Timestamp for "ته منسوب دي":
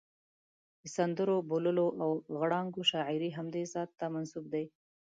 3.99-4.65